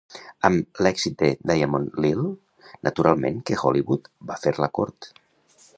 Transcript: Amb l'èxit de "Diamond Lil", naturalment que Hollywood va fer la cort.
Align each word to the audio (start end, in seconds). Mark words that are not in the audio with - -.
Amb 0.47 0.79
l'èxit 0.85 1.17
de 1.23 1.29
"Diamond 1.51 1.99
Lil", 2.05 2.23
naturalment 2.89 3.39
que 3.51 3.61
Hollywood 3.65 4.11
va 4.33 4.43
fer 4.47 4.55
la 4.65 4.71
cort. 4.79 5.15